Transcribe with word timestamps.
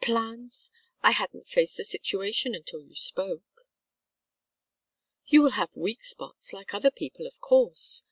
"Plans? 0.00 0.70
I 1.02 1.10
hadn't 1.10 1.48
faced 1.48 1.76
the 1.76 1.84
situation 1.84 2.54
until 2.54 2.80
you 2.80 2.94
spoke." 2.94 3.68
"You 5.26 5.46
have 5.50 5.76
weak 5.76 6.02
spots 6.02 6.54
like 6.54 6.72
other 6.72 6.90
people, 6.90 7.26
of 7.26 7.38
course. 7.40 8.04